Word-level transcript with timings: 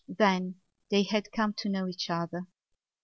Then 0.07 0.55
they 0.89 1.03
had 1.03 1.31
come 1.31 1.53
to 1.57 1.69
know 1.69 1.87
each 1.87 2.09
other. 2.09 2.47